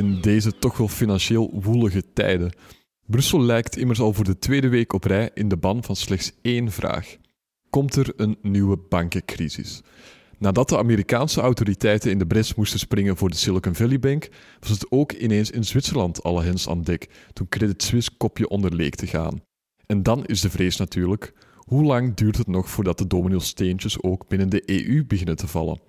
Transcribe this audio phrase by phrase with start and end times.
[0.00, 2.52] in deze toch wel financieel woelige tijden.
[3.06, 6.32] Brussel lijkt immers al voor de tweede week op rij in de ban van slechts
[6.42, 7.16] één vraag.
[7.70, 9.82] Komt er een nieuwe bankencrisis?
[10.38, 14.28] Nadat de Amerikaanse autoriteiten in de bres moesten springen voor de Silicon Valley Bank,
[14.60, 18.74] was het ook ineens in Zwitserland alle hens aan dek toen Credit Suisse kopje onder
[18.74, 19.42] leek te gaan.
[19.86, 24.28] En dan is de vrees natuurlijk, hoe lang duurt het nog voordat de domino-steentjes ook
[24.28, 25.80] binnen de EU beginnen te vallen?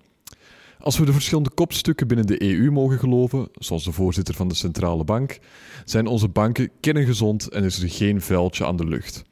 [0.82, 4.54] Als we de verschillende kopstukken binnen de EU mogen geloven, zoals de voorzitter van de
[4.54, 5.38] centrale bank,
[5.84, 9.22] zijn onze banken kerngezond en is er geen vuiltje aan de lucht.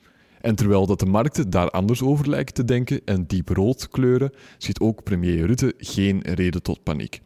[0.40, 4.32] En terwijl dat de markten daar anders over lijken te denken en diep rood kleuren,
[4.58, 7.20] ziet ook premier Rutte geen reden tot paniek.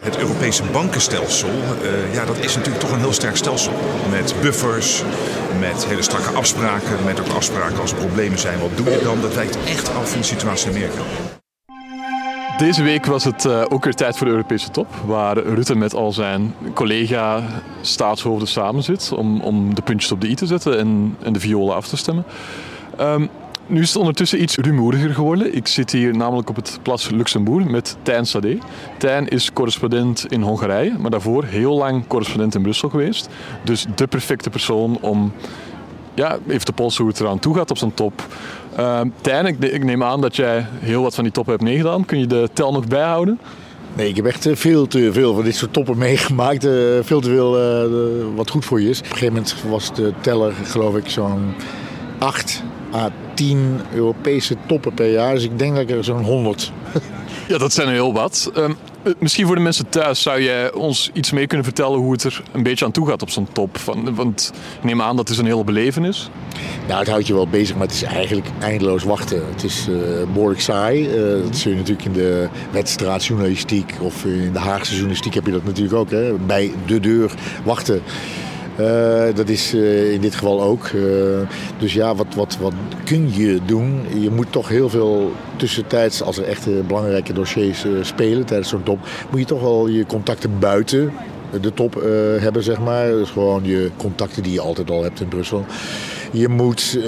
[0.00, 3.72] Het Europese bankenstelsel, uh, ja, dat is natuurlijk toch een heel sterk stelsel.
[4.10, 5.02] Met buffers,
[5.60, 8.58] met hele strakke afspraken, met ook afspraken als er problemen zijn.
[8.58, 9.20] Wat doe je dan?
[9.20, 11.02] Dat wijkt echt af van de situatie in Amerika.
[12.58, 15.94] Deze week was het uh, ook weer tijd voor de Europese top, waar Rutte met
[15.94, 21.16] al zijn collega-staatshoofden samen zit om, om de puntjes op de i te zetten en,
[21.22, 22.24] en de violen af te stemmen.
[23.00, 23.28] Um,
[23.66, 25.56] nu is het ondertussen iets rumoeriger geworden.
[25.56, 28.58] Ik zit hier namelijk op het Plas Luxembourg met Tijn Sade.
[28.98, 33.28] Tijn is correspondent in Hongarije, maar daarvoor heel lang correspondent in Brussel geweest.
[33.64, 35.32] Dus de perfecte persoon om
[36.14, 38.26] ja, even te polsen hoe het eraan toe gaat op zijn top.
[38.78, 42.04] Uh, Tijn, ik, ik, neem aan dat jij heel wat van die toppen hebt meegedaan.
[42.04, 43.38] Kun je de tel nog bijhouden?
[43.94, 46.64] Nee, ik heb echt eh, veel te veel van dit soort toppen meegemaakt.
[46.64, 48.98] Uh, veel te veel uh, wat goed voor je is.
[48.98, 51.54] Op een gegeven moment was de teller, geloof ik, zo'n
[52.18, 52.62] 8
[52.94, 55.34] à 10 Europese toppen per jaar.
[55.34, 56.72] Dus ik denk dat ik er zo'n 100
[57.48, 58.50] ja, dat zijn er heel wat.
[58.56, 58.76] Um,
[59.18, 62.42] misschien voor de mensen thuis zou jij ons iets mee kunnen vertellen hoe het er
[62.52, 63.78] een beetje aan toe gaat op zo'n top.
[63.78, 64.52] Van, want
[64.82, 66.30] neem aan dat het een hele belevenis.
[66.86, 69.42] Nou, het houdt je wel bezig, maar het is eigenlijk eindeloos wachten.
[69.50, 69.88] Het is
[70.36, 71.08] uh, saai.
[71.08, 75.52] Uh, dat zul je natuurlijk in de wedstrijdjournalistiek of in de Haagse journalistiek heb je
[75.52, 76.10] dat natuurlijk ook.
[76.10, 76.32] Hè?
[76.32, 77.34] Bij de deur
[77.64, 78.02] wachten.
[78.80, 80.88] Uh, dat is uh, in dit geval ook.
[80.94, 81.02] Uh,
[81.78, 82.72] dus ja, wat, wat, wat
[83.04, 84.04] kun je doen?
[84.20, 88.98] Je moet toch heel veel tussentijds, als er echt belangrijke dossiers spelen tijdens zo'n top,
[89.30, 91.12] moet je toch wel je contacten buiten
[91.60, 91.94] de top
[92.38, 93.06] hebben, zeg maar.
[93.06, 95.64] Dus gewoon je contacten die je altijd al hebt in Brussel.
[96.32, 97.04] Je moet uh,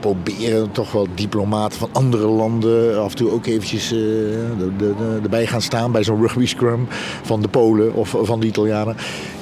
[0.00, 5.18] proberen toch wel diplomaten van andere landen af en toe ook eventjes uh, de, de,
[5.22, 6.86] erbij gaan staan bij zo'n rugby scrum
[7.22, 8.96] van de Polen of van de Italianen.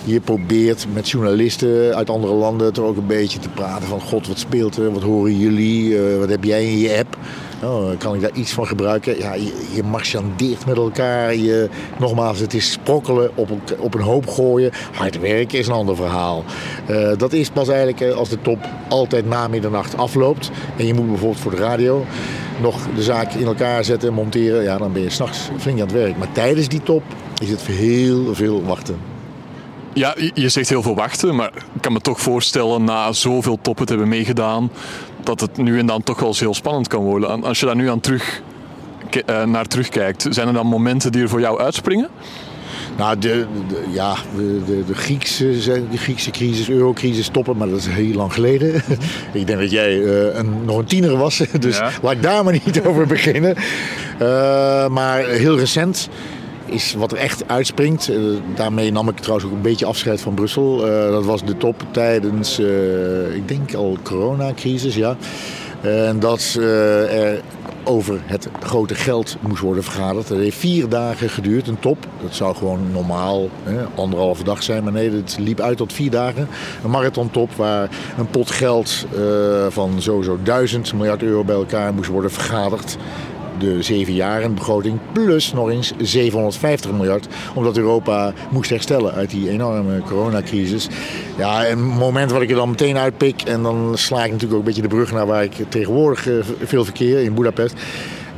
[0.04, 4.28] Je probeert met journalisten uit andere landen toch ook een beetje te praten van god
[4.28, 7.18] wat speelt er, wat horen jullie, uh, wat heb jij in je app.
[7.62, 9.18] Oh, kan ik daar iets van gebruiken?
[9.18, 11.34] Ja, je, je marchandeert met elkaar.
[11.34, 14.70] Je, nogmaals, het is sprokkelen, op een, op een hoop gooien.
[14.92, 16.44] Hard werken is een ander verhaal.
[16.90, 20.50] Uh, dat is pas eigenlijk als de top altijd na middernacht afloopt.
[20.76, 22.04] En je moet bijvoorbeeld voor de radio
[22.60, 24.62] nog de zaak in elkaar zetten en monteren.
[24.62, 26.16] Ja, dan ben je s'nachts flink aan het werk.
[26.16, 27.02] Maar tijdens die top
[27.42, 28.96] is het heel veel wachten.
[29.92, 33.86] Ja, je zegt heel veel wachten, maar ik kan me toch voorstellen na zoveel toppen
[33.86, 34.70] te hebben meegedaan,
[35.26, 37.44] dat het nu en dan toch wel eens heel spannend kan worden.
[37.44, 38.42] Als je daar nu aan terug,
[39.46, 42.08] naar terugkijkt, zijn er dan momenten die er voor jou uitspringen?
[42.96, 45.44] Nou, de, de ja, de, de, de, Griekse,
[45.90, 48.74] de Griekse crisis, eurocrisis stoppen, maar dat is heel lang geleden.
[49.32, 51.90] ik denk dat jij uh, een, nog een tiener was, dus ja.
[52.02, 53.56] laat ik daar maar niet over beginnen.
[54.22, 56.08] Uh, maar heel recent
[56.66, 58.08] is wat er echt uitspringt.
[58.08, 58.18] Uh,
[58.54, 60.76] daarmee nam ik trouwens ook een beetje afscheid van Brussel.
[61.10, 62.58] dat was de top tijdens,
[63.34, 65.16] ik denk al coronacrisis, ja.
[65.80, 67.42] En dat er
[67.84, 70.28] over het grote geld moest worden vergaderd.
[70.28, 72.06] Dat heeft vier dagen geduurd, een top.
[72.22, 76.10] Dat zou gewoon normaal hè, anderhalve dag zijn, maar nee, het liep uit tot vier
[76.10, 76.48] dagen.
[76.84, 77.88] Een marathontop waar
[78.18, 82.96] een pot geld uh, van sowieso duizend miljard euro bij elkaar moest worden vergaderd
[83.58, 87.26] de zeven jaren begroting plus nog eens 750 miljard.
[87.54, 90.88] Omdat Europa moest herstellen uit die enorme coronacrisis.
[91.36, 93.42] Ja, een moment wat ik er dan meteen uitpik.
[93.42, 96.34] En dan sla ik natuurlijk ook een beetje de brug naar waar ik tegenwoordig eh,
[96.62, 97.74] veel verkeer in Budapest.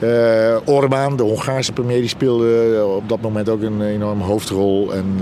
[0.03, 4.93] Uh, Orbán, de Hongaarse premier, die speelde op dat moment ook een enorme hoofdrol.
[4.93, 5.21] En,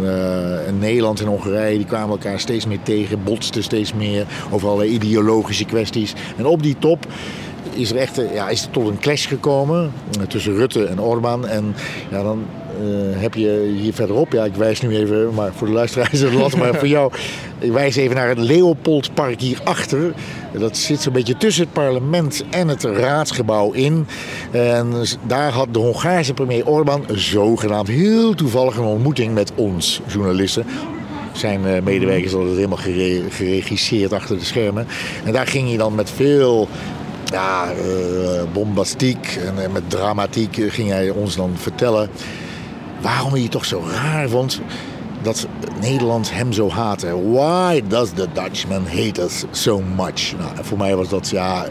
[0.66, 4.90] en, Nederland en Hongarije die kwamen elkaar steeds meer tegen, botsten steeds meer over allerlei
[4.90, 6.14] ideologische kwesties.
[6.36, 7.06] En op die top
[7.74, 9.92] is er echt ja, is er tot een clash gekomen
[10.28, 11.46] tussen Rutte en Orbán.
[11.46, 11.74] En
[12.10, 12.46] ja, dan
[13.12, 16.56] heb je hier verderop, ja ik wijs nu even, maar voor de luisteraars is het
[16.56, 17.12] maar voor jou.
[17.58, 20.12] Ik wijs even naar het Leopoldpark hierachter.
[20.58, 24.06] Dat zit zo'n beetje tussen het parlement en het raadsgebouw in.
[24.50, 24.92] En
[25.26, 30.66] daar had de Hongaarse premier Orbán zogenaamd heel toevallig een ontmoeting met ons journalisten
[31.36, 34.86] zijn eh, medewerkers hadden het helemaal geregisseerd achter de schermen.
[35.24, 36.68] En daar ging hij dan met veel
[37.34, 42.08] ja, uh, bombastiek en met dramatiek ging hij ons dan vertellen
[43.00, 44.60] waarom hij het toch zo raar vond
[45.22, 45.46] dat
[45.80, 47.30] Nederland hem zo haatte.
[47.30, 50.34] Why does the Dutchman hate us so much?
[50.38, 51.66] Nou, voor mij was dat ja,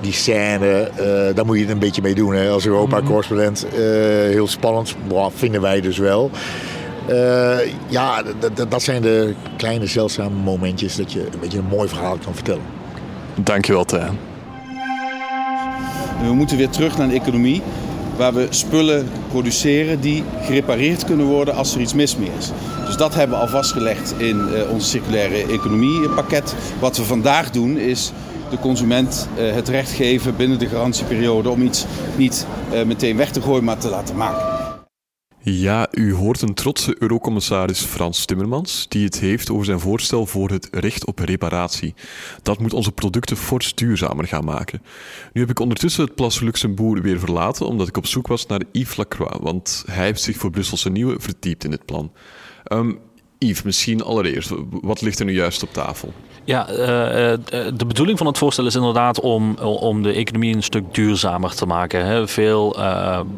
[0.00, 3.66] die scène, uh, daar moet je het een beetje mee doen hè, als Europa-correspondent.
[3.66, 3.78] Uh,
[4.36, 6.30] heel spannend, wow, vinden wij dus wel.
[7.10, 7.58] Uh,
[7.88, 8.22] ja,
[8.68, 12.64] dat zijn de kleine zeldzame momentjes dat je een beetje een mooi verhaal kan vertellen.
[13.34, 14.31] Dankjewel, Tijn.
[16.26, 17.62] We moeten weer terug naar een economie
[18.16, 22.50] waar we spullen produceren die gerepareerd kunnen worden als er iets mis mee is.
[22.86, 26.54] Dus dat hebben we al vastgelegd in uh, onze circulaire economiepakket.
[26.80, 28.12] Wat we vandaag doen is
[28.50, 31.84] de consument uh, het recht geven binnen de garantieperiode om iets
[32.16, 34.51] niet uh, meteen weg te gooien, maar te laten maken.
[35.44, 40.50] Ja, u hoort een trotse eurocommissaris Frans Timmermans, die het heeft over zijn voorstel voor
[40.50, 41.94] het recht op reparatie.
[42.42, 44.82] Dat moet onze producten fors duurzamer gaan maken.
[45.32, 48.62] Nu heb ik ondertussen het Place Luxembourg weer verlaten, omdat ik op zoek was naar
[48.72, 52.12] Yves Lacroix, want hij heeft zich voor Brusselse Nieuwe verdiept in dit plan.
[52.72, 52.98] Um,
[53.38, 56.12] Yves, misschien allereerst, wat ligt er nu juist op tafel?
[56.44, 56.76] Ja, uh,
[57.76, 61.66] de bedoeling van het voorstel is inderdaad om, om de economie een stuk duurzamer te
[61.66, 62.28] maken.
[62.28, 62.76] Veel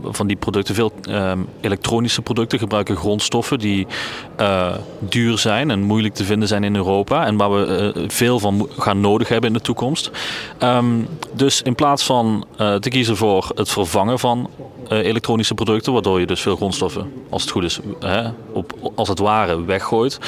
[0.02, 3.86] van die producten, veel uh, elektronische producten gebruiken grondstoffen die
[4.98, 7.26] duur zijn en moeilijk te vinden zijn in Europa.
[7.26, 10.10] En waar we veel van gaan nodig hebben in de toekomst.
[10.62, 14.50] Um, dus in plaats van te kiezen voor het vervangen van
[14.88, 17.80] elektronische producten, waardoor je dus veel grondstoffen, als het goed is,
[18.94, 20.18] als het ware weggooit,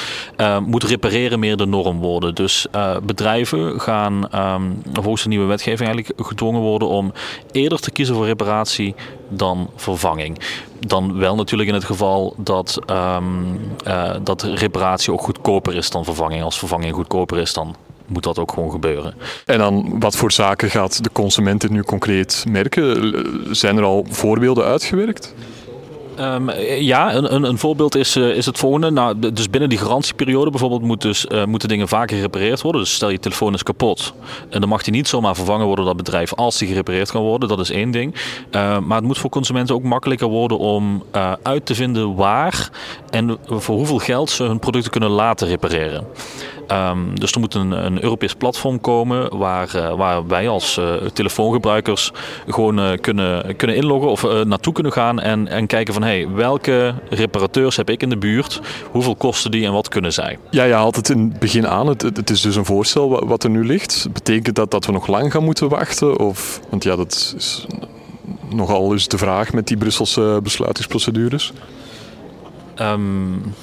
[0.65, 2.35] moet repareren meer de norm worden.
[2.35, 4.29] Dus uh, bedrijven gaan
[4.93, 7.13] volgens de nieuwe wetgeving eigenlijk gedwongen worden om
[7.51, 8.95] eerder te kiezen voor reparatie
[9.29, 10.39] dan vervanging.
[10.79, 16.03] Dan wel natuurlijk in het geval dat, um, uh, dat reparatie ook goedkoper is dan
[16.03, 16.43] vervanging.
[16.43, 17.75] Als vervanging goedkoper is, dan
[18.05, 19.13] moet dat ook gewoon gebeuren.
[19.45, 23.55] En dan, wat voor zaken gaat de consument nu concreet merken?
[23.55, 25.33] Zijn er al voorbeelden uitgewerkt?
[26.19, 28.89] Um, ja, een, een, voorbeeld is, uh, is het volgende.
[28.91, 32.81] Nou, dus binnen die garantieperiode bijvoorbeeld moet dus, uh, moeten dingen vaker gerepareerd worden.
[32.81, 34.13] Dus stel je telefoon is kapot.
[34.49, 37.21] En dan mag die niet zomaar vervangen worden door dat bedrijf als die gerepareerd kan
[37.21, 37.49] worden.
[37.49, 38.15] Dat is één ding.
[38.51, 41.03] Uh, maar het moet voor consumenten ook makkelijker worden om
[41.43, 42.69] uit te vinden waar
[43.09, 46.07] en voor hoeveel geld ze hun producten kunnen laten repareren.
[46.71, 50.93] Um, dus er moet een, een, Europees platform komen waar, uh, waar wij als uh,
[50.93, 52.11] telefoongebruikers
[52.47, 56.93] gewoon uh, kunnen, kunnen inloggen of naartoe kunnen gaan en, en kijken van hey, welke
[57.09, 58.61] reparateurs heb ik in de buurt,
[58.91, 60.37] hoeveel kosten die en wat kunnen zij.
[60.49, 61.87] Ja, je haalt het in het begin aan.
[61.87, 64.07] Het, het is dus een voorstel wat er nu ligt.
[64.13, 66.19] Betekent dat dat we nog lang gaan moeten wachten?
[66.19, 67.65] Of, want ja, dat is
[68.49, 71.51] nogal eens de vraag met die Brusselse besluitingsprocedures.
[72.81, 73.53] Um,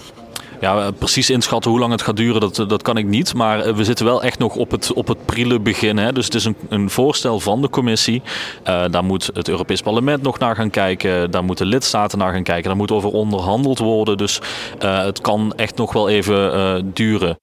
[0.64, 3.34] ja, precies inschatten hoe lang het gaat duren, dat, dat kan ik niet.
[3.34, 5.96] Maar eh, we zitten wel echt nog op het, op het prille begin.
[5.96, 6.12] Hè.
[6.12, 8.22] Dus het is een, een voorstel van de commissie.
[8.66, 11.30] Uh, daar moet het Europees Parlement nog naar gaan kijken.
[11.30, 12.64] Daar moeten lidstaten naar gaan kijken.
[12.64, 14.16] Daar moet over onderhandeld worden.
[14.16, 14.40] Dus
[14.78, 17.38] het kan echt nog wel even duren.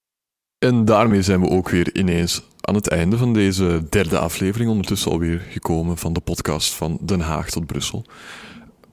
[0.65, 4.69] En daarmee zijn we ook weer ineens aan het einde van deze derde aflevering.
[4.69, 8.05] Ondertussen alweer gekomen van de podcast van Den Haag tot Brussel.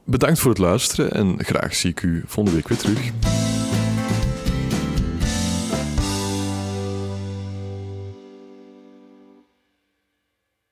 [0.05, 3.48] Bedankt voor het luisteren en graag zie ik u volgende week weer terug.